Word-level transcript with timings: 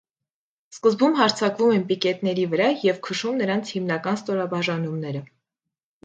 Սկզբում 0.75 1.17
հարձակվում 1.17 1.73
են 1.75 1.83
պիկետների 1.91 2.45
վրա 2.53 2.69
և 2.85 2.97
քշում 3.07 3.37
նրանց 3.41 3.73
հիմնական 3.75 4.17
ստորաբաժանումները։ 4.21 5.23